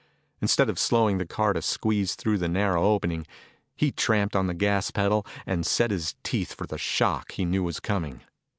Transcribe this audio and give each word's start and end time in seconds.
Instead 0.41 0.67
of 0.67 0.79
slowing 0.79 1.19
the 1.19 1.27
car 1.27 1.53
to 1.53 1.61
squeeze 1.61 2.15
through 2.15 2.39
the 2.39 2.47
narrow 2.47 2.85
opening, 2.85 3.23
he 3.75 3.91
tramped 3.91 4.35
on 4.35 4.47
the 4.47 4.55
gas 4.55 4.89
pedal 4.89 5.27
and 5.45 5.63
set 5.63 5.91
his 5.91 6.15
teeth 6.23 6.53
for 6.55 6.65
the 6.65 6.79
shock 6.79 7.33
he 7.33 7.45
knew 7.45 7.61
was 7.61 7.79
coming. 7.79 8.21